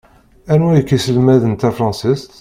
[0.53, 2.31] Anwa i ak-iselmaden tafṛansist?